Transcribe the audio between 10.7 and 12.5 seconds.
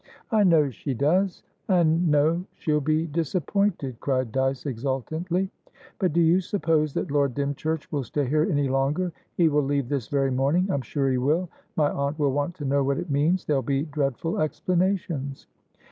I'm sure he will. My aunt will